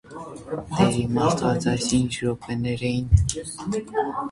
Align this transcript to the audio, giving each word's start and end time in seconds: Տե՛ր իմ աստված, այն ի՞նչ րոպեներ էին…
Տե՛ր 0.77 0.97
իմ 1.01 1.19
աստված, 1.25 1.69
այն 1.73 1.85
ի՞նչ 1.99 2.19
րոպեներ 2.23 2.85
էին… 2.93 4.13